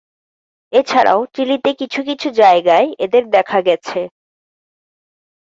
[0.73, 3.99] এছাড়াও চিলিতে কিছু কিছু জায়গায় এদের দেখা গেছে।